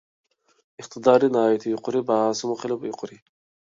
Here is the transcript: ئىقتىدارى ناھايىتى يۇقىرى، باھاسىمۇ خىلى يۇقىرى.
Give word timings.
ئىقتىدارى 0.83 1.29
ناھايىتى 1.37 1.73
يۇقىرى، 1.75 2.03
باھاسىمۇ 2.11 2.57
خىلى 2.63 2.79
يۇقىرى. 2.91 3.21